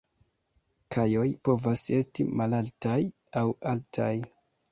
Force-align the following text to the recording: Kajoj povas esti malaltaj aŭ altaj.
Kajoj 0.95 1.25
povas 1.49 1.83
esti 1.99 2.25
malaltaj 2.41 2.97
aŭ 3.43 3.47
altaj. 3.73 4.11